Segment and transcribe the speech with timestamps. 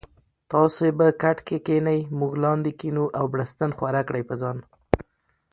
[0.51, 4.57] تاسي به کټکی کینې مونږ لاندې کینو او بړستن ښوره کړي په ځان